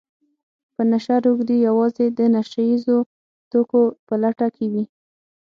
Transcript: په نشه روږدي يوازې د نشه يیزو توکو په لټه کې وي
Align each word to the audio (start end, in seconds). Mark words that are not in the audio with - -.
په 0.75 0.81
نشه 0.91 1.15
روږدي 1.25 1.57
يوازې 1.67 2.05
د 2.17 2.19
نشه 2.35 2.61
يیزو 2.69 2.97
توکو 3.51 3.81
په 4.07 4.13
لټه 4.23 4.47
کې 4.55 4.65
وي 4.73 4.83